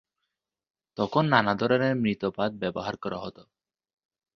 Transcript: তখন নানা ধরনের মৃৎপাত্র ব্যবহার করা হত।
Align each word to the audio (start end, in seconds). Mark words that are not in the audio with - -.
তখন 0.97 1.23
নানা 1.33 1.53
ধরনের 1.55 1.93
মৃৎপাত্র 1.95 2.59
ব্যবহার 2.59 2.95
করা 2.97 3.17
হত। 3.17 3.37